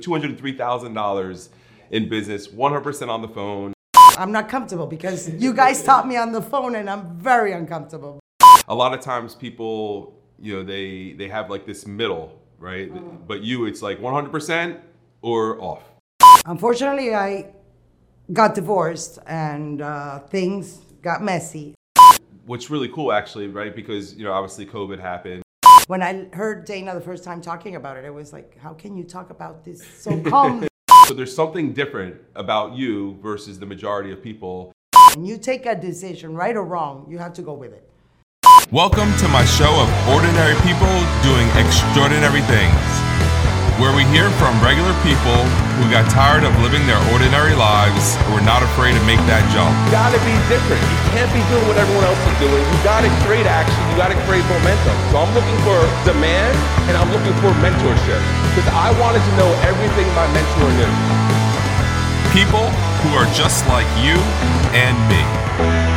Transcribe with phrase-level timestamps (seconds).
[0.00, 1.48] $203,000
[1.90, 3.72] in business, 100% on the phone.
[4.16, 8.20] I'm not comfortable because you guys taught me on the phone and I'm very uncomfortable.
[8.68, 12.90] A lot of times people, you know, they they have like this middle, right?
[13.26, 14.80] But you it's like 100%
[15.22, 15.82] or off.
[16.46, 17.52] Unfortunately, I
[18.32, 21.74] got divorced and uh, things got messy.
[22.46, 23.74] What's really cool actually, right?
[23.74, 25.42] Because, you know, obviously COVID happened.
[25.90, 28.96] When I heard Dana the first time talking about it, I was like, how can
[28.96, 30.68] you talk about this so calmly?
[31.08, 34.72] So there's something different about you versus the majority of people.
[35.16, 37.90] when you take a decision, right or wrong, you have to go with it.
[38.70, 40.94] Welcome to my show of ordinary people
[41.26, 42.78] doing extraordinary things,
[43.80, 45.40] where we hear from regular people
[45.80, 49.40] who got tired of living their ordinary lives and were not afraid to make that
[49.48, 49.72] jump.
[49.88, 50.84] You gotta be different.
[50.84, 52.60] You can't be doing what everyone else is doing.
[52.60, 53.80] You gotta create action.
[53.88, 54.92] You gotta create momentum.
[55.08, 56.52] So I'm looking for demand
[56.92, 58.20] and I'm looking for mentorship
[58.52, 60.92] because I wanted to know everything my mentor knew.
[62.36, 62.68] People
[63.00, 64.20] who are just like you
[64.76, 65.89] and me.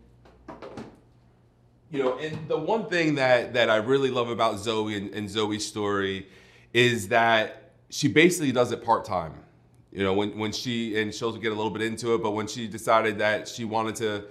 [1.91, 5.31] You know, and the one thing that, that I really love about Zoe and, and
[5.31, 6.27] Zoe's story
[6.75, 9.35] is that she basically does it part time.
[9.93, 12.49] You know, when, when she, and she'll get a little bit into it, but when
[12.49, 14.25] she decided that she wanted to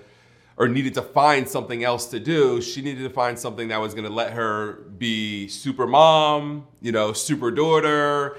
[0.58, 3.94] or needed to find something else to do, she needed to find something that was
[3.94, 8.38] going to let her be super mom, you know, super daughter,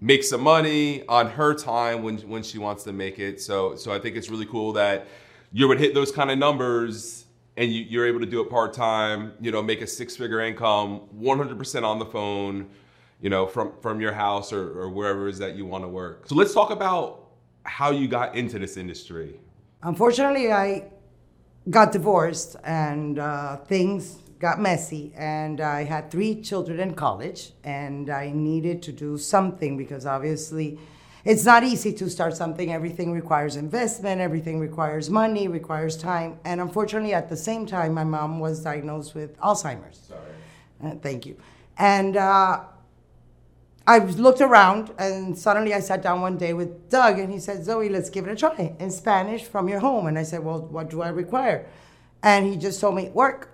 [0.00, 3.40] make some money on her time when when she wants to make it.
[3.40, 5.08] So so I think it's really cool that
[5.52, 7.25] you would hit those kind of numbers
[7.56, 9.32] and you, you're able to do it part time.
[9.40, 12.68] You know, make a six figure income, 100% on the phone.
[13.20, 15.88] You know, from from your house or, or wherever it is that you want to
[15.88, 16.28] work.
[16.28, 17.30] So let's talk about
[17.62, 19.40] how you got into this industry.
[19.82, 20.90] Unfortunately, I
[21.70, 28.10] got divorced and uh, things got messy and i had three children in college and
[28.10, 30.78] i needed to do something because obviously
[31.26, 36.60] it's not easy to start something everything requires investment everything requires money requires time and
[36.60, 40.20] unfortunately at the same time my mom was diagnosed with alzheimer's Sorry.
[40.84, 41.36] uh, thank you
[41.78, 42.60] and uh,
[43.88, 47.64] I looked around and suddenly I sat down one day with Doug and he said,
[47.64, 50.08] Zoe, let's give it a try in Spanish from your home.
[50.08, 51.66] And I said, Well, what do I require?
[52.22, 53.52] And he just told me, Work.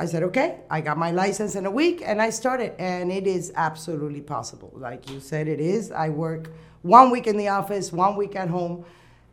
[0.00, 0.58] I said, Okay.
[0.68, 2.72] I got my license in a week and I started.
[2.80, 4.72] And it is absolutely possible.
[4.74, 5.92] Like you said, it is.
[5.92, 6.50] I work
[6.82, 8.84] one week in the office, one week at home.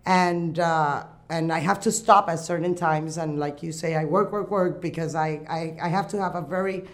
[0.06, 3.18] And, uh, and I have to stop at certain times.
[3.18, 6.36] And like you say, I work, work, work because I, I, I have to have
[6.36, 6.88] a very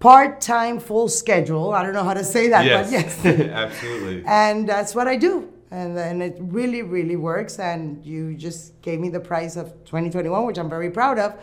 [0.00, 1.72] part-time full schedule.
[1.72, 3.24] I don't know how to say that but yes.
[3.26, 4.22] absolutely.
[4.26, 5.52] and that's what i do.
[5.70, 7.58] And then it really really works.
[7.58, 11.34] And you just gave me the price of 2021 which i'm very proud of.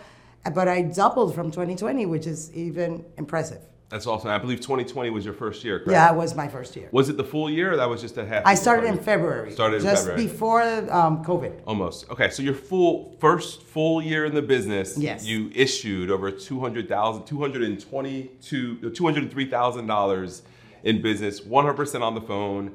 [0.53, 4.31] But i doubled from 2020 which is even impressive That's awesome.
[4.31, 5.91] I believe 2020 was your first year, correct?
[5.91, 8.17] yeah it was my first year Was it the full year or that was just
[8.17, 8.41] a half?
[8.45, 10.27] i started in february Started in just February.
[10.27, 10.61] before
[10.91, 12.09] um, covid Almost.
[12.09, 15.25] Okay, so your full first full year in the business, Yes.
[15.25, 20.41] you issued over 200,000 222 $203,000
[20.83, 22.71] in business, 100% on the phone,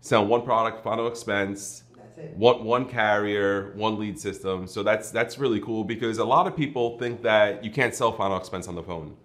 [0.00, 1.82] selling one product, final expense.
[1.96, 2.36] That's it.
[2.36, 4.66] One, one carrier, one lead system.
[4.66, 8.12] So that's that's really cool because a lot of people think that you can't sell
[8.12, 9.16] final expense on the phone.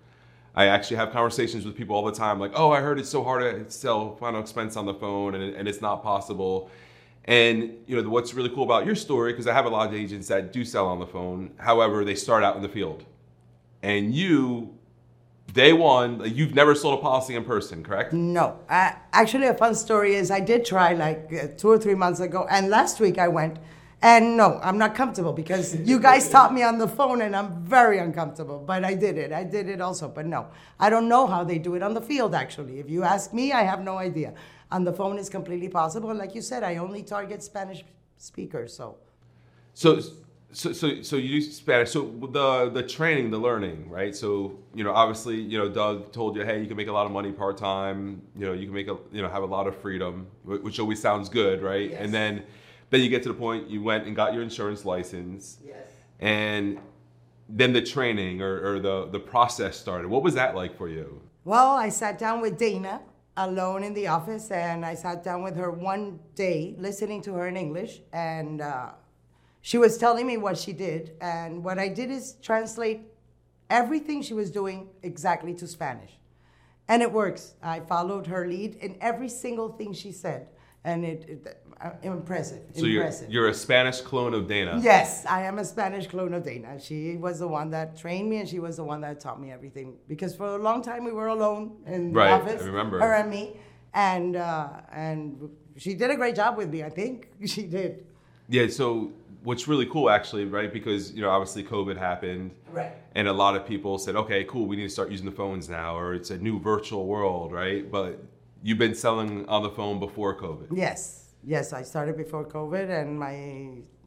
[0.60, 3.24] I actually have conversations with people all the time, like, "Oh, I heard it's so
[3.24, 6.70] hard to sell final expense on the phone, and, and it's not possible."
[7.24, 9.94] And you know what's really cool about your story because I have a lot of
[9.94, 11.52] agents that do sell on the phone.
[11.60, 13.06] However, they start out in the field,
[13.84, 14.78] and you,
[15.54, 18.12] day one, you've never sold a policy in person, correct?
[18.12, 22.20] No, actually, a fun story is I did try like uh, two or three months
[22.20, 23.60] ago, and last week I went,
[24.02, 27.64] and no, I'm not comfortable because you guys taught me on the phone, and I'm
[27.64, 28.60] very uncomfortable.
[28.60, 29.32] But I did it.
[29.32, 30.48] I did it also, but no,
[30.80, 32.34] I don't know how they do it on the field.
[32.34, 34.34] Actually, if you ask me, I have no idea.
[34.72, 37.84] On the phone is completely possible, and like you said, I only target Spanish
[38.18, 38.98] speakers, so.
[39.74, 40.00] So,
[40.52, 41.92] so, so, so you do Spanish.
[41.92, 44.16] So the the training, the learning, right?
[44.16, 47.06] So you know, obviously, you know, Doug told you, hey, you can make a lot
[47.06, 48.22] of money part time.
[48.36, 51.02] You know, you can make a, you know, have a lot of freedom, which always
[51.02, 51.92] sounds good, right?
[51.92, 52.00] Yes.
[52.02, 52.44] And then,
[52.90, 55.88] then you get to the point you went and got your insurance license, Yes.
[56.20, 56.80] and
[57.48, 60.08] then the training or, or the the process started.
[60.10, 61.22] What was that like for you?
[61.46, 63.02] Well, I sat down with Dana
[63.38, 67.48] alone in the office, and I sat down with her one day, listening to her
[67.48, 68.92] in English, and uh,
[69.62, 71.14] she was telling me what she did.
[71.22, 73.02] And what I did is translate
[73.70, 76.14] everything she was doing exactly to Spanish,
[76.88, 77.56] and it works.
[77.64, 80.48] I followed her lead in every single thing she said,
[80.84, 82.62] and it, it uh, impressive.
[82.74, 84.80] So you're you're a Spanish clone of Dana.
[84.82, 86.80] Yes, I am a Spanish clone of Dana.
[86.80, 89.52] She was the one that trained me, and she was the one that taught me
[89.52, 89.96] everything.
[90.08, 93.00] Because for a long time we were alone in Right, the I office, remember.
[93.00, 93.58] her and me,
[93.94, 96.84] and uh, and she did a great job with me.
[96.84, 98.06] I think she did.
[98.50, 99.12] Yeah, so
[99.44, 100.72] what's really cool actually, right?
[100.72, 102.52] Because you know, obviously COVID happened.
[102.72, 102.92] Right.
[103.16, 105.68] And a lot of people said, "Okay, cool, we need to start using the phones
[105.70, 108.22] now or it's a new virtual world, right?" But
[108.64, 110.68] you've been selling on the phone before COVID.
[110.72, 113.36] Yes, yes, I started before COVID, and my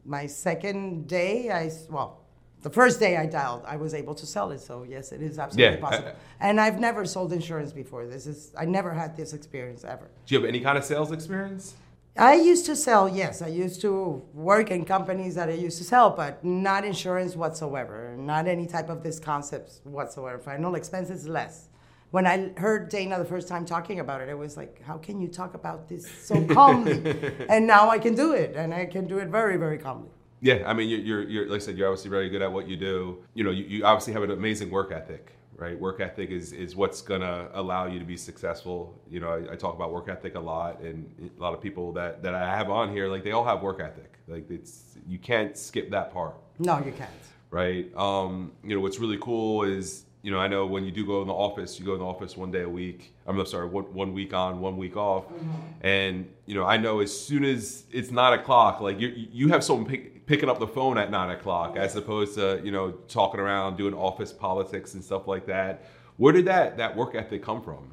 [0.05, 2.19] my second day, I well.
[2.61, 4.61] The first day I dialed, I was able to sell it.
[4.61, 6.09] So yes, it is absolutely Yeah, possible.
[6.11, 6.15] I-
[6.47, 8.05] and I've never sold insurance before.
[8.05, 10.07] This is I never had this experience ever.
[10.25, 11.73] Do you have any kind of sales experience?
[12.15, 13.41] I used to sell, yes.
[13.41, 18.15] I used to work in companies that I used to sell, but not insurance whatsoever.
[18.17, 20.37] Not any type of these concepts whatsoever.
[20.37, 21.67] Final expenses, less.
[22.13, 25.19] When I heard Dana the first time talking about it, I was like, how can
[25.19, 27.01] you talk about this so calmly?
[27.49, 30.11] and now I can do it, and I can do it very, very calmly.
[30.39, 32.67] Yeah, I mean, you're, you're, you're like I said, you're obviously very good at what
[32.67, 33.23] you do.
[33.33, 35.75] You know, you, you obviously have an amazing work ethic, right?
[35.79, 39.01] Work ethic is, is what's gonna allow you to be successful.
[39.09, 41.93] You know, I, I talk about work ethic a lot, and a lot of people
[41.93, 44.19] that, that I have on here, like they all have work ethic.
[44.27, 46.35] Like it's you can't skip that part.
[46.59, 47.09] No, you can't.
[47.49, 47.87] right?
[47.97, 51.21] Um, you know, what's really cool is, you know, I know when you do go
[51.21, 53.13] in the office, you go in the office one day a week.
[53.27, 55.25] I'm sorry, one, one week on, one week off.
[55.27, 55.51] Mm-hmm.
[55.81, 59.65] And, you know, I know as soon as it's nine o'clock, like you, you have
[59.65, 63.41] someone pick, picking up the phone at nine o'clock as opposed to, you know, talking
[63.41, 65.83] around, doing office politics and stuff like that.
[66.15, 67.91] Where did that, that work ethic come from?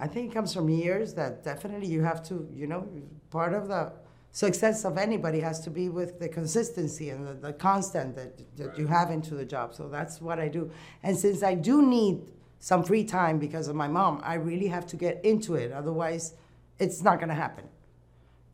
[0.00, 2.88] I think it comes from years that definitely you have to, you know,
[3.30, 3.92] part of the
[4.32, 8.78] success of anybody has to be with the consistency and the, the constant that, that
[8.78, 9.74] you have into the job.
[9.74, 10.70] So that's what I do.
[11.02, 12.22] And since I do need
[12.58, 15.70] some free time because of my mom, I really have to get into it.
[15.70, 16.34] Otherwise,
[16.78, 17.64] it's not going to happen.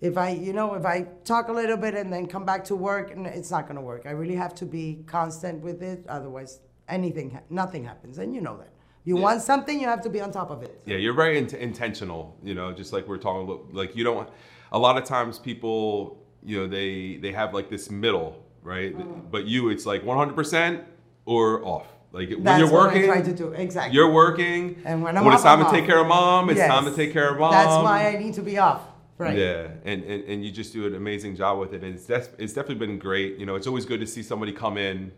[0.00, 2.76] If I, you know, if I talk a little bit and then come back to
[2.76, 4.02] work, n- it's not going to work.
[4.06, 6.04] I really have to be constant with it.
[6.08, 8.19] Otherwise, anything, nothing happens.
[8.19, 8.72] And you know that.
[9.04, 9.22] You Yeah.
[9.22, 10.81] want something, you have to be on top of it.
[10.86, 12.36] Yeah, you're very int- intentional.
[12.42, 14.28] You know, just like we're talking about, like you don't.
[14.73, 18.96] A lot of times, people, you know, they they have like this middle, right?
[18.96, 19.31] Mm.
[19.31, 20.84] But you, it's like 100 percent
[21.25, 21.87] or off.
[22.13, 23.53] Like when you're working, what I try to do.
[23.53, 23.94] Exactly.
[23.94, 24.81] you're working.
[24.84, 26.69] And when I'm it's time I'm to take care of mom, it's Yes.
[26.69, 27.53] time to take care of mom.
[27.53, 28.82] That's why I need to be off.
[29.19, 29.37] Right.
[29.37, 31.82] Yeah, and, and, and you just do an amazing job with it.
[31.82, 33.37] And it's, def- it's definitely been great.
[33.37, 35.10] You know, it's always good to see somebody come in,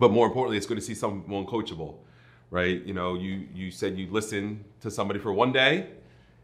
[0.00, 1.98] but more importantly, it's good to see someone coachable,
[2.50, 2.84] right?
[2.84, 5.86] You know, you, you said you listen to somebody for one day,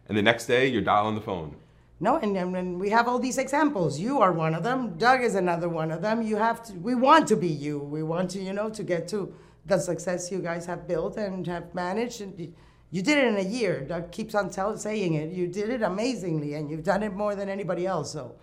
[0.08, 1.56] and the next day you're dialing the phone.
[2.02, 4.00] No, and, and, we have all these examples.
[4.00, 4.98] You are one of them.
[4.98, 6.20] Doug is another one of them.
[6.20, 6.72] You have to.
[6.72, 7.78] We want to be you.
[7.78, 9.32] We want to, you know, to get to
[9.66, 12.20] the success you guys have built and have managed.
[12.20, 12.52] And
[12.90, 13.82] you- did it in a year.
[13.82, 15.30] Doug keeps on saying it.
[15.30, 18.12] You did it amazingly, and you've done it more than anybody else.
[18.12, 18.34] So,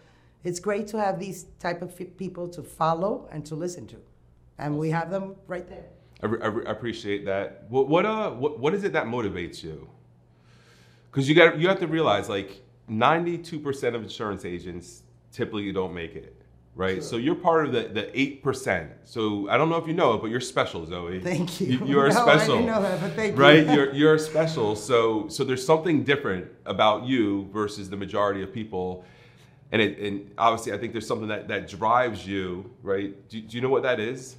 [0.46, 3.98] it's great to have these type of people to follow and to listen to,
[4.58, 5.90] and we have them right there.
[6.24, 7.66] I, re- I, re- I appreciate that.
[7.68, 9.90] What, what, uh, what, what is it that motivates you?
[11.12, 16.16] Because you got you have to realize like 92% of insurance agents typically don't make
[16.16, 16.42] it,
[16.76, 17.04] right?
[17.04, 18.04] So you're part of the, the
[18.44, 18.90] 8%.
[19.06, 21.20] So I don't know if you know it, but you're special, Zoe.
[21.20, 21.86] Thank you.
[21.86, 22.56] You, are No, I special.
[22.56, 23.42] didn't know that, but thank you.
[23.42, 23.66] right?
[23.74, 24.76] You're, you're special.
[24.76, 29.06] So, so there's something different about you versus the majority of people.
[29.72, 33.30] And, it, and obviously, I think there's something that, that drives you, right?
[33.30, 34.36] Do, do you know what that is?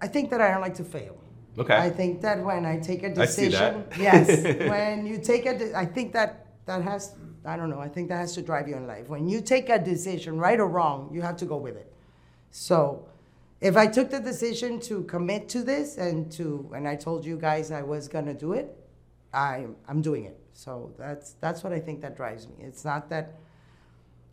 [0.00, 1.18] I think that I don't like to fail.
[1.58, 1.76] Okay.
[1.76, 5.74] I think that when I take a I decision, yes, when you take a, de-
[5.74, 7.14] I think that that has
[7.44, 7.80] I don't know.
[7.80, 9.08] I think that has to drive you in life.
[9.08, 11.92] When you take a decision, right or wrong, you have to go with it.
[12.50, 13.08] So,
[13.60, 17.36] if I took the decision to commit to this and to, and I told you
[17.36, 18.76] guys I was gonna do it,
[19.32, 20.38] I I'm doing it.
[20.52, 22.54] So that's that's what I think that drives me.
[22.60, 23.38] It's not that,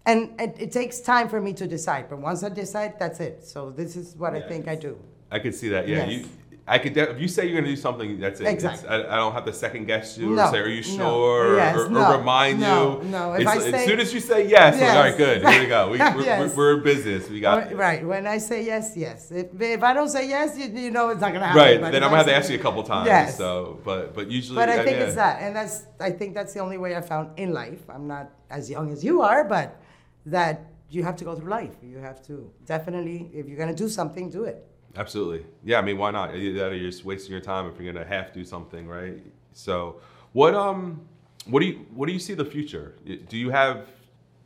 [0.05, 2.09] and it, it takes time for me to decide.
[2.09, 3.45] But once I decide, that's it.
[3.45, 4.99] So this is what I think I do.
[5.31, 5.87] I could see that.
[5.87, 6.11] Yeah, Yes.
[6.11, 6.25] you.
[6.69, 6.93] I could.
[6.93, 8.45] De- if you say you're going to do something, that's it.
[8.47, 8.87] Exactly.
[8.87, 10.97] I, I don't have to second guess you or No, say, "Are you no.
[10.97, 13.09] sure?" Yes, or, or no, remind no, you.
[13.09, 13.33] no.
[13.33, 15.47] If It's I like, as soon as you say yes, we're like, all right, good.
[15.47, 15.89] Here we go.
[15.89, 16.55] We, we're, Yes.
[16.55, 17.27] in business.
[17.27, 17.73] We got.
[17.73, 18.05] Right.
[18.05, 19.31] When I say yes, yes.
[19.31, 21.59] If, if I don't say yes, you, you know it's not gonna happen.
[21.59, 21.81] Right.
[21.81, 23.07] But Then I'm gonna have to ask you a couple times.
[23.07, 23.35] Yes.
[23.35, 24.57] So, but but usually.
[24.57, 25.05] But I uh, think yeah.
[25.05, 27.81] it's that, and that's I think that's the only way I found in life.
[27.89, 29.81] I'm not as young as you are, but
[30.27, 31.75] that you have to go through life.
[31.81, 34.67] You have to definitely, if you're gonna do something, do it.
[34.95, 35.45] Absolutely.
[35.63, 36.35] Yeah, I mean, why not?
[36.35, 39.17] Either you're just wasting your time if you're gonna have to do something, right?
[39.53, 40.01] So,
[40.33, 41.01] what um,
[41.45, 42.95] what do you what do you see the future?
[43.05, 43.87] Do you have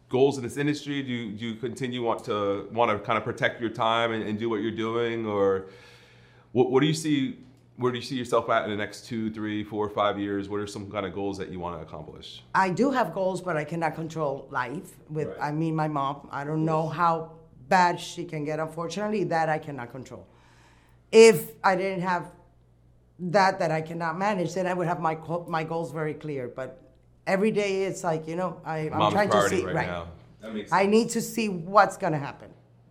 [0.09, 1.01] goals in this industry?
[1.01, 4.23] Do you, do you continue want to want to kind of protect your time and,
[4.23, 5.65] and do what you're doing, or
[6.51, 7.39] what what do you see?
[7.75, 10.47] Where do you see yourself at in the next two, three, four, five years?
[10.47, 12.43] What are some kind of goals that you want to accomplish?
[12.53, 14.91] I do have goals, but I cannot control life.
[15.09, 15.37] With Right.
[15.41, 16.29] I mean, my mom.
[16.31, 17.31] I don't know how
[17.69, 18.59] bad she can get.
[18.59, 20.27] Unfortunately, that I cannot control.
[21.13, 22.31] If I didn't have
[23.19, 26.47] that that I cannot manage, then I would have my co- my goals very clear.
[26.47, 26.81] But
[27.27, 30.07] every day, it's like you know, I, I'm Mom's trying to see right, now.
[30.41, 32.49] That makes I need to see what's gonna happen.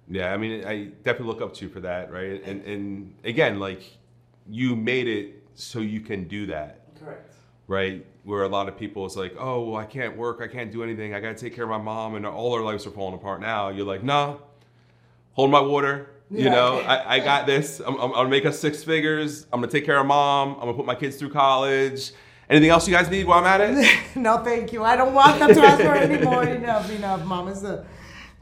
[0.09, 2.43] Yeah, I mean, I definitely look up to you for that, right?
[2.45, 3.83] And and again, like
[4.49, 7.35] you made it so you can do that, Correct.
[7.67, 8.07] right?
[8.25, 10.83] Where a lot of people, it's like, oh, well, I can't work, I can't do
[10.83, 13.15] anything, I got to take care of my mom, and all our lives are falling
[13.15, 13.69] apart now.
[13.69, 14.37] You're like, nah,
[15.33, 16.12] hold my water.
[16.33, 16.51] You Yeah.
[16.51, 17.81] know, I, I got this.
[17.81, 19.47] I'm, I'm, gonna make us six figures.
[19.53, 20.55] I'm gonna take care of mom.
[20.55, 22.13] I'm gonna put my kids through college.
[22.49, 23.99] Anything else you guys need while I'm at it?
[24.17, 24.83] no, thank you.
[24.83, 26.43] I don't want them to ask for any more.
[26.43, 27.25] Enough, enough.
[27.27, 27.85] Mom is uh,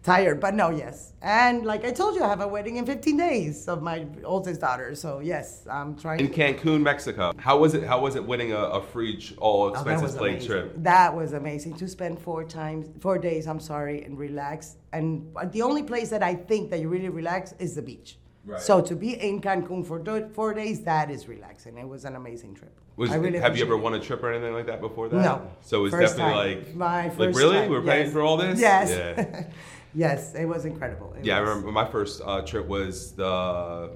[0.03, 1.13] tired, but no, yes.
[1.23, 4.61] And like I told you, I have a wedding in 15 days of my oldest
[4.61, 4.95] daughter.
[4.95, 6.21] So yes, I'm trying.
[6.21, 7.33] In Cancun, Mexico.
[7.37, 7.85] How was it?
[7.85, 10.73] How was it winning a, a free, all Oh, expenses was paid trip?
[10.77, 13.47] That was amazing to spend four times, four days.
[13.47, 14.77] I'm sorry, and relax.
[14.93, 18.17] And the only place that I think that you really relax is the beach.
[18.45, 18.61] Right.
[18.61, 20.03] So to be in Cancun for
[20.33, 21.77] four days, that is relaxing.
[21.77, 22.75] It was an amazing trip.
[22.97, 25.23] Was, really have you ever won a trip or anything like that before that?
[25.23, 25.51] No.
[25.63, 26.65] So it was definitely time.
[26.65, 27.57] like, my like really?
[27.57, 27.71] time.
[27.71, 28.61] We're paying for all this?
[28.61, 28.91] Yes.
[28.91, 29.45] Yeah.
[29.95, 31.15] yes, it was incredible.
[31.19, 33.91] It Yeah, I remember my first uh, trip was the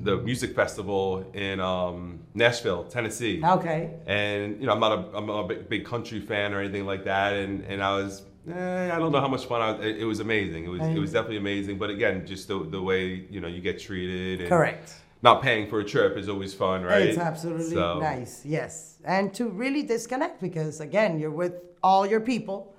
[0.00, 3.40] the music festival in um, Nashville, Tennessee.
[3.42, 3.94] Okay.
[4.06, 6.86] And you know, I'm not a I'm not a big, big country fan or anything
[6.86, 7.34] like that.
[7.34, 9.84] And and I was eh, I don't know how much fun I was.
[9.84, 10.64] It, it was amazing.
[10.64, 11.78] It was it was definitely amazing.
[11.78, 14.40] But again, just the the way you know you get treated.
[14.40, 14.94] And Correct.
[15.22, 17.00] Not paying for a trip is always fun, right?
[17.02, 18.44] It's absolutely So- nice.
[18.44, 18.98] Yes.
[19.06, 22.74] And to really disconnect because again, you're with all your people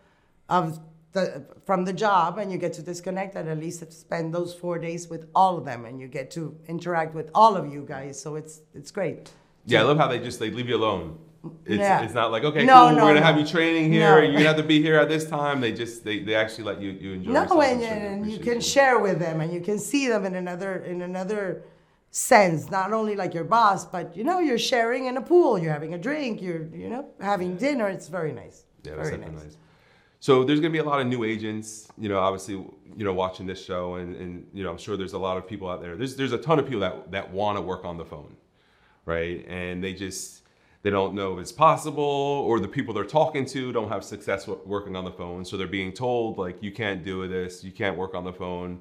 [0.48, 0.80] of
[1.16, 1.26] the
[1.68, 5.08] from the job and you get to disconnect and at least spend those 4 days
[5.14, 6.42] with all of them and you get to
[6.74, 8.14] interact with all of you guys.
[8.24, 9.32] So it's it's great.
[9.66, 11.06] Yeah, I love how they just they leave you alone.
[11.74, 12.04] It's, Yeah.
[12.06, 13.30] it's not like okay, No, cool, no, we're gonna no.
[13.32, 14.14] have you training here.
[14.24, 15.56] You're gonna have to be here at this time.
[15.66, 17.32] They just they, they actually let you you enjoy.
[17.38, 17.64] No, yourself.
[17.72, 20.74] and, sure and you can share with them and you can see them in another
[20.92, 21.44] in another
[22.12, 25.74] sense, not only like your boss, but you know, you're sharing in a pool, you're
[25.80, 27.88] having a drink, you're you know, having dinner.
[27.96, 28.58] It's very nice.
[28.84, 29.58] Yeah, that's very definitely nice.
[30.26, 33.46] So there's gonna be a lot of new agents, you know, obviously, you know, watching
[33.46, 35.96] this show, and, and you know, I'm sure there's a lot of people out there.
[35.96, 38.36] There's there's a ton of people that that want to work on the phone,
[39.06, 39.46] right?
[39.48, 40.42] And they just
[40.82, 44.48] they don't know if it's possible, or the people they're talking to don't have success
[44.48, 47.96] working on the phone, so they're being told like you can't do this, you can't
[47.96, 48.80] work on the phone.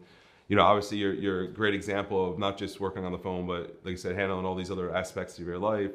[0.48, 3.46] You know, obviously, you're you're a great example of not just working on the phone,
[3.46, 5.90] but like I said, handling all these other aspects of your life.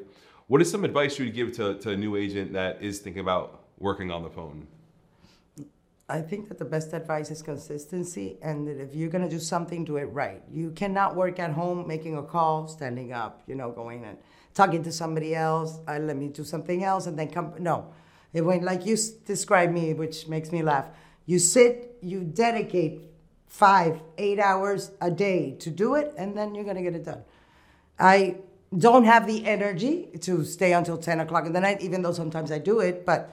[0.46, 3.22] What is some advice you would give to, to a new agent that is thinking
[3.22, 4.68] about working on the phone?
[6.10, 9.84] I think that the best advice is consistency, and that if you're gonna do something,
[9.84, 10.42] do it right.
[10.50, 14.18] You cannot work at home making a call, standing up, you know, going and
[14.52, 15.78] talking to somebody else.
[15.86, 17.54] Uh, let me do something else, and then come.
[17.58, 17.92] No,
[18.32, 20.86] it went like you s- described me, which makes me laugh.
[21.26, 23.02] You sit, you dedicate
[23.46, 27.22] five, eight hours a day to do it, and then you're gonna get it done.
[27.98, 28.36] I
[28.76, 32.52] don't have the energy to stay until 10 o'clock in the night, even though sometimes
[32.52, 33.04] I do it.
[33.04, 33.30] But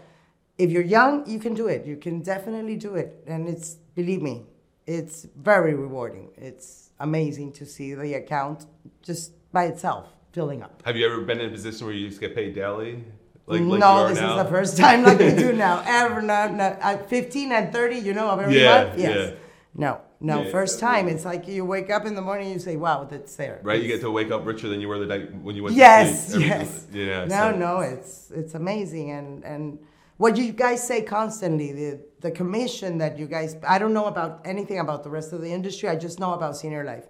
[0.58, 1.86] if you're young, you can do it.
[1.86, 3.24] You can definitely do it.
[3.28, 4.46] And it's, believe me,
[4.86, 6.30] it's very rewarding.
[6.38, 8.66] It's amazing to see the account
[9.02, 10.82] just by itself filling up.
[10.86, 13.04] Have you ever been in a position where you just get paid daily?
[13.46, 14.38] Like, like no, this now?
[14.38, 15.84] is the first time like we do now.
[15.86, 19.00] Ever, not, not, at 15 and 30, you know, of every Yeah, month?
[19.00, 19.30] Yes.
[19.32, 19.36] yeah.
[19.74, 21.10] No, no, Yeah, first definitely.
[21.12, 21.16] time.
[21.16, 23.60] It's like you wake up in the morning, and you say, wow, that's there.
[23.64, 25.76] Right, you get to wake up richer than you were the night when you went
[25.76, 26.48] yes to sleep.
[26.48, 27.26] yes Every- Yeah.
[27.26, 29.80] no so- no it's it's amazing and and
[30.18, 34.42] what you guys say constantly, the the commission that you guys I don't know about
[34.46, 35.90] anything about the rest of the industry.
[35.90, 37.06] I just know about senior life.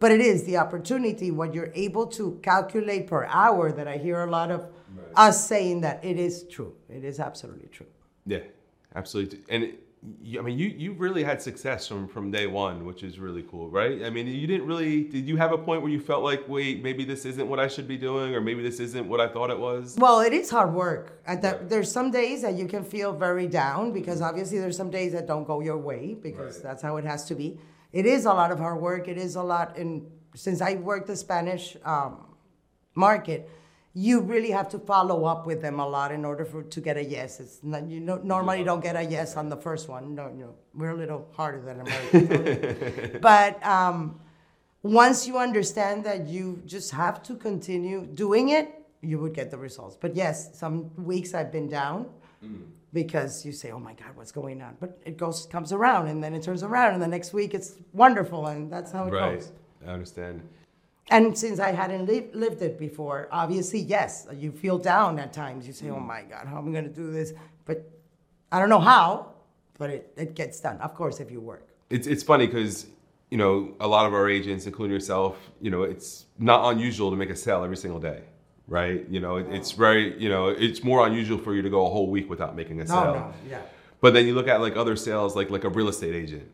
[0.00, 4.22] But it is the opportunity, what you're able to calculate per hour that I hear
[4.22, 4.68] a lot of
[5.16, 6.74] us saying that it is true.
[6.88, 7.86] It is absolutely true.
[8.24, 8.44] Yeah,
[8.94, 9.40] absolutely.
[9.48, 13.18] And it, I mean, you you really had success from from day one, which is
[13.18, 14.04] really cool, right?
[14.04, 15.02] I mean, you didn't really.
[15.04, 17.66] Did you have a point where you felt like, wait, maybe this isn't what I
[17.66, 19.96] should be doing, or maybe this isn't what I thought it was?
[19.98, 21.20] Well, it is hard work.
[21.26, 24.90] At that, There's some days that you can feel very down because obviously there's some
[24.90, 26.62] days that don't go your way because Right.
[26.62, 27.58] that's how it has to be.
[27.92, 29.08] It is a lot of hard work.
[29.08, 29.76] It is a lot.
[29.76, 32.24] And since I work the Spanish um,
[32.94, 33.50] market,
[34.06, 36.96] you really have to follow up with them a lot in order for to get
[36.96, 37.40] a yes.
[37.40, 40.14] It's not, you know, normally don't get a yes on the first one.
[40.14, 43.18] No, no, we're a little harder than Americans.
[43.30, 44.20] but um,
[44.82, 48.66] once you understand that you just have to continue doing it,
[49.00, 49.96] you would get the results.
[50.04, 50.76] But yes, some
[51.12, 52.06] weeks I've been down
[52.92, 56.22] because you say, "Oh my God, what's going on?" But it goes comes around, and
[56.22, 59.40] then it turns around, and the next week it's wonderful, and that's how it Right.
[59.40, 59.52] goes.
[59.86, 60.42] I understand.
[61.10, 65.66] And since I hadn't lived, lived it before, obviously, yes, you feel down at times.
[65.66, 66.06] You say, "Oh mm.
[66.06, 67.32] my God, how am I going to do this?"
[67.64, 67.90] But
[68.52, 69.32] I don't know how,
[69.78, 70.78] but it, it gets done.
[70.80, 71.66] Of course, if you work.
[71.88, 72.86] It's it's funny because
[73.30, 77.16] you know a lot of our agents, including yourself, you know, it's not unusual to
[77.16, 78.20] make a sale every single day,
[78.66, 79.06] right?
[79.08, 81.90] You know, it, it's very you know it's more unusual for you to go a
[81.90, 83.04] whole week without making a sale.
[83.04, 83.60] No, no, yeah.
[84.00, 86.50] But then you look at like other sales, like like a real estate agent,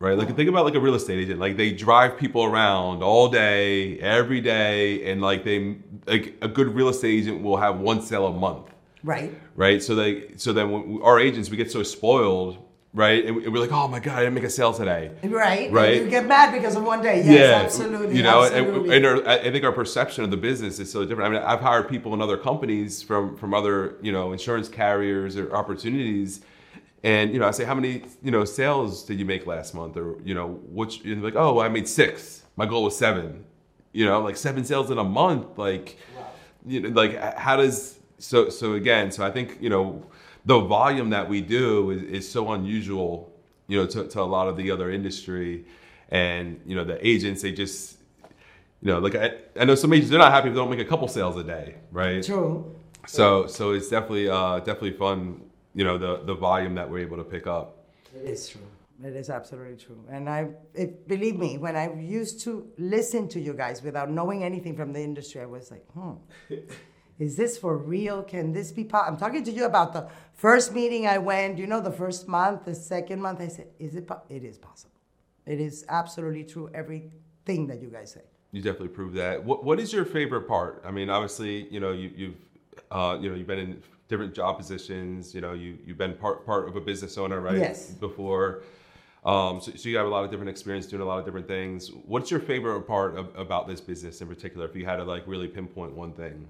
[0.00, 0.16] right?
[0.16, 1.40] Like think about like a real estate agent.
[1.40, 5.76] Like they drive people around all day, every day, and like they
[6.06, 8.68] like a good real estate agent will have one sale a month,
[9.02, 9.32] Right.
[9.56, 9.82] right?
[9.82, 12.58] So they so then when we, our agents we get so spoiled,
[12.94, 13.24] right?
[13.24, 15.10] And we- and we're like, oh my god, I didn't make a sale today.
[15.24, 15.70] Right.
[15.72, 16.02] Right.
[16.02, 17.22] You get mad because of one day.
[17.24, 18.16] Yes, absolutely.
[18.16, 21.28] You know, and, and our, I think our perception of the business is so different.
[21.34, 25.36] I mean, I've hired people in other companies from from other you know insurance carriers
[25.36, 26.40] or opportunities,
[27.02, 29.96] and you know, I say, how many you know sales did you make last month,
[29.96, 32.42] or you know, which they're like, oh, I made six.
[32.56, 33.44] My goal was seven.
[33.92, 35.96] You know, like seven sales in a month, like,
[36.66, 39.10] you know, like how does so so again?
[39.10, 40.04] So I think you know
[40.44, 43.32] the volume that we do is, is so unusual,
[43.66, 45.64] you know, to, to a lot of the other industry,
[46.10, 47.98] and you know the agents they just
[48.82, 50.80] you know like I, I know some agents they're not happy if they don't make
[50.80, 52.22] a couple sales a day, right?
[52.22, 52.74] True.
[53.06, 55.40] So so it's definitely uh, definitely fun,
[55.78, 57.66] you know, the the volume that we're able to pick up.
[58.12, 58.68] It is true.
[59.04, 60.02] It is absolutely true.
[60.10, 64.42] And I, it, believe me, when I used to listen to you guys without knowing
[64.42, 66.14] anything from the industry, I was like, hmm,
[67.20, 68.24] is this for real?
[68.24, 69.12] Can this be possible?
[69.12, 72.64] I'm talking to you about the first meeting I went, you know, the first month,
[72.64, 73.40] the second month.
[73.40, 74.08] I said, is it?
[74.08, 74.22] Po-?
[74.28, 74.98] It is possible.
[75.46, 76.68] It is absolutely true.
[76.74, 78.22] Everything that you guys say.
[78.50, 79.44] You definitely prove that.
[79.44, 80.82] What what is your favorite part?
[80.84, 82.40] I mean, obviously, you know, you, you've
[82.90, 85.34] uh, you know you've been in different job positions.
[85.34, 87.58] You know, you you've been part part of a business owner, right?
[87.58, 87.90] Yes.
[87.92, 88.62] Before.
[89.24, 91.48] Um, so, so you have a lot of different experience doing a lot of different
[91.48, 91.88] things.
[92.06, 94.64] What's your favorite part of, about this business in particular?
[94.66, 96.46] If you had to like really pinpoint one thing.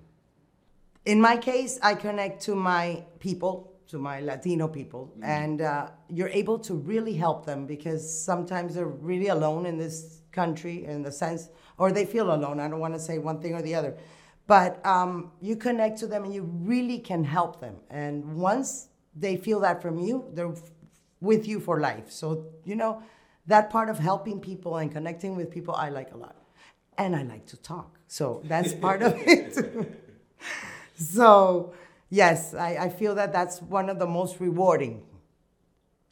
[1.04, 6.28] in my case, I connect to my people, to my Latino people, and uh, you're
[6.28, 11.10] able to really help them because sometimes they're really alone in this country in the
[11.10, 12.60] sense, or they feel alone.
[12.60, 13.96] I don't want to say one thing or the other.
[14.48, 17.76] But um, you connect to them and you really can help them.
[17.90, 20.52] And once they feel that from you, they're
[21.20, 22.10] with you for life.
[22.10, 23.02] So, you know,
[23.46, 26.34] that part of helping people and connecting with people, I like a lot.
[26.96, 27.98] And I like to talk.
[28.08, 29.94] So that's part of it.
[30.98, 31.74] So,
[32.10, 35.04] yes, I, I feel that that's one of the most rewarding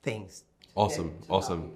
[0.04, 0.44] things.
[0.76, 1.72] Awesome, awesome.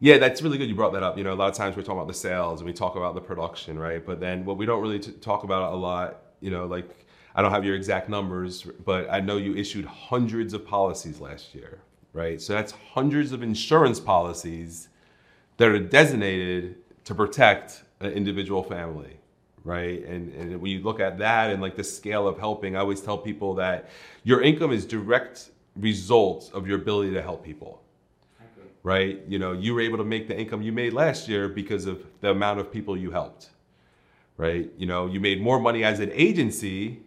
[0.00, 0.68] Yeah, that's really good.
[0.68, 1.18] You brought that up.
[1.18, 3.14] You know, a lot of times we're talking about the sales and we talk about
[3.14, 4.04] the production, right?
[4.04, 6.88] But then what we don't really t- talk about a lot, you know, like
[7.34, 11.52] I don't have your exact numbers, but I know you issued hundreds of policies last
[11.52, 11.80] year,
[12.12, 12.40] right?
[12.40, 14.88] So that's hundreds of insurance policies
[15.56, 19.18] that are designated to protect an individual family,
[19.64, 20.04] right?
[20.04, 23.00] And, and when you look at that and like the scale of helping, I always
[23.00, 23.90] tell people that
[24.22, 27.82] your income is direct result of your ability to help people
[28.82, 29.22] right?
[29.28, 32.04] You know, you were able to make the income you made last year because of
[32.20, 33.50] the amount of people you helped,
[34.36, 34.70] right?
[34.76, 37.02] You know, you made more money as an agency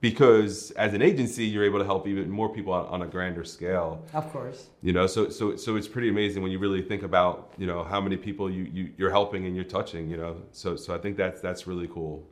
[0.00, 3.44] because as an agency you're able to help even more people on, on a grander
[3.44, 4.04] scale.
[4.12, 4.68] Of course.
[4.82, 7.84] You know, so so so it's pretty amazing when you really think about you know
[7.84, 10.10] how many people you, you you're helping and you're touching.
[10.10, 12.26] You know, so so I think that's that's really cool.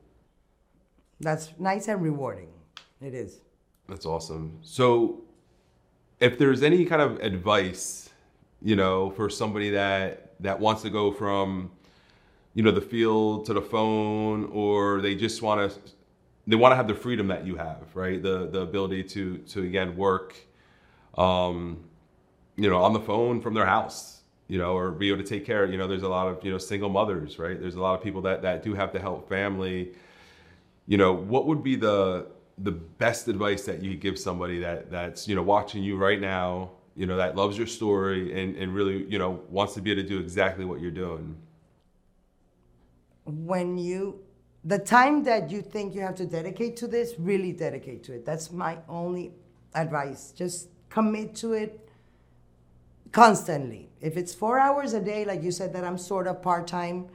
[1.21, 2.49] That's nice and rewarding.
[3.01, 3.41] It is.
[3.89, 4.59] That's awesome.
[4.63, 5.23] So,
[6.19, 8.10] if there's any kind of advice,
[8.63, 11.71] you know, for somebody that that wants to go from,
[12.55, 15.79] you know, the field to the phone, or they just want to,
[16.47, 18.23] they want to have the freedom that you have, right?
[18.23, 20.37] The the ability to to again work,
[21.17, 21.85] um,
[22.57, 25.47] you know, on the phone from their house, you know, or be able to take
[25.47, 25.67] care.
[25.67, 27.59] You know, there's a lot of you know single mothers, right?
[27.59, 29.93] There's a lot of people that that do have to help family.
[30.87, 32.27] You know, what would be the
[32.59, 36.21] the best advice that you could give somebody that that's you know watching you right
[36.21, 39.91] now, you know, that loves your story and and really you know wants to be
[39.93, 41.37] able to do exactly what you're doing.
[43.25, 44.21] When you
[44.65, 48.27] the time that you think you have to dedicate to this, really dedicate to it.
[48.27, 49.33] That's my only
[49.75, 50.33] advice.
[50.33, 51.89] Just commit to it
[53.13, 53.89] constantly.
[54.01, 57.09] If it's four hours a day, like you said, that I'm sort of part time.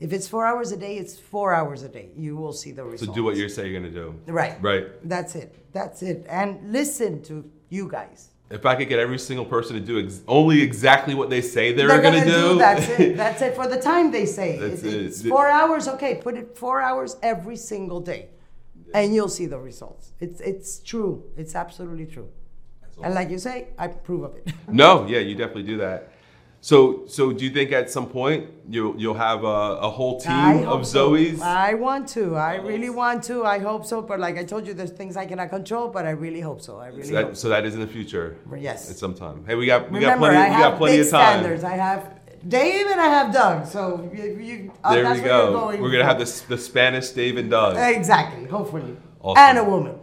[0.00, 2.10] If it's four hours a day, it's four hours a day.
[2.16, 3.06] You will see the results.
[3.06, 4.20] So do what you say you're gonna do.
[4.26, 4.60] Right.
[4.62, 5.08] Right.
[5.08, 5.72] That's it.
[5.72, 6.26] That's it.
[6.28, 8.33] And listen to you guys.
[8.50, 11.72] If I could get every single person to do ex- only exactly what they say
[11.72, 13.16] they're, gonna, do, That's it.
[13.22, 14.58] That's it for the time they say.
[14.58, 15.06] That's It- it.
[15.06, 15.88] It's four hours.
[15.88, 18.28] Okay, put it four hours every single day,
[18.92, 20.12] and you'll see the results.
[20.20, 21.24] It's it's true.
[21.36, 22.28] It's absolutely true.
[23.02, 24.52] And like you say, I prove of it.
[24.68, 26.12] No, yeah, you definitely do that.
[26.64, 30.66] So, so do you think at some point you'll you'll have a, a whole team
[30.66, 31.14] of so.
[31.42, 32.36] I want to.
[32.36, 33.44] I really want to.
[33.44, 34.00] I hope so.
[34.00, 35.88] But like I told you, there's things I cannot control.
[35.88, 36.78] But I really hope so.
[36.78, 37.42] I really so, hope so.
[37.42, 38.38] so that is in the future.
[38.56, 38.90] Yes.
[38.90, 39.44] At some time.
[39.46, 40.38] Hey, we got we got Remember, plenty.
[40.38, 41.40] I we got plenty of time.
[41.40, 41.64] standards.
[41.64, 42.00] I have
[42.48, 43.66] Dave and I have Doug.
[43.66, 45.52] So you, you uh, There we go.
[45.52, 48.46] going We're gonna have the Spanish Dave and Doug Exactly.
[48.46, 48.96] Hopefully.
[49.20, 49.38] Awesome.
[49.38, 49.98] And a woman.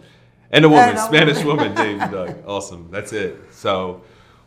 [0.52, 1.74] and a woman, and a Spanish woman.
[1.74, 2.44] woman, Dave and Doug.
[2.46, 2.90] Awesome.
[2.92, 3.36] That's it.
[3.50, 4.04] So.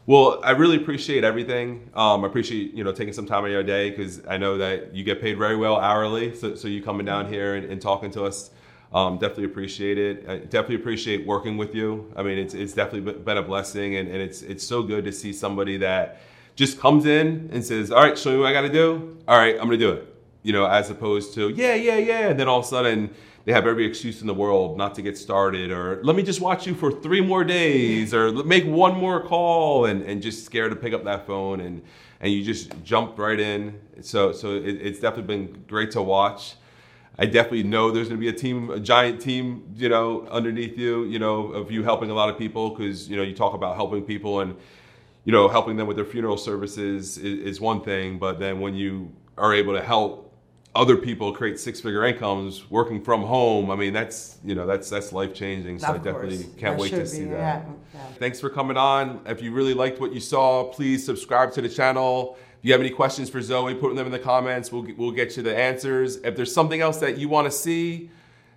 [0.06, 1.88] Well, I really appreciate everything.
[1.94, 4.58] Um, I appreciate you know taking some time out of your day because I know
[4.58, 6.34] that you get paid very well hourly.
[6.34, 8.50] So, so you coming down here and, and talking to us,
[8.92, 10.28] um, definitely appreciate it.
[10.28, 12.12] I definitely appreciate working with you.
[12.16, 15.12] I mean, it's, it's definitely been a blessing, and, and it's it's so good to
[15.12, 16.20] see somebody that
[16.54, 19.16] just comes in and says, "All right, show me what I got to do.
[19.26, 22.38] All right, I'm gonna do it." You know, as opposed to yeah, yeah, yeah, and
[22.38, 23.08] then all of a sudden
[23.44, 26.40] they have every excuse in the world not to get started, or let me just
[26.40, 30.70] watch you for three more days, or make one more call, and, and just scared
[30.70, 31.82] to pick up that phone, and
[32.20, 33.78] and you just jump right in.
[34.00, 36.54] So so it, it's definitely been great to watch.
[37.18, 40.76] I definitely know there's going to be a team, a giant team, you know, underneath
[40.76, 43.54] you, you know, of you helping a lot of people because you know you talk
[43.54, 44.56] about helping people and
[45.24, 48.74] you know helping them with their funeral services is, is one thing, but then when
[48.74, 50.23] you are able to help
[50.76, 55.12] other people create six-figure incomes working from home, I mean that's you know that's that's
[55.12, 55.78] life changing.
[55.78, 56.54] So Of I definitely course.
[56.58, 57.64] can't That wait to see be, that.
[57.64, 58.06] yeah, yeah.
[58.18, 59.20] Thanks for coming on.
[59.26, 62.36] If you really liked what you saw, please subscribe to the channel.
[62.58, 64.72] If you have any questions for Zoe, put them in the comments.
[64.72, 66.16] We'll, we'll get you the answers.
[66.16, 68.10] If there's something else that you want to see,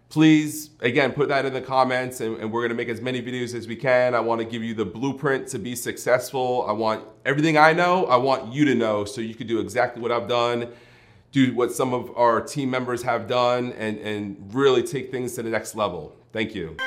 [0.10, 3.22] please, again, put that in the comments and, and we're going to make as many
[3.22, 4.16] videos as we can.
[4.16, 6.66] I want to give you the blueprint to be successful.
[6.68, 10.02] I want everything I know, I want you to know so you can do exactly
[10.02, 10.70] what I've done,
[11.32, 15.44] do what some of our team members have done, and, and really take things to
[15.44, 16.16] the next level.
[16.32, 16.78] Thank you.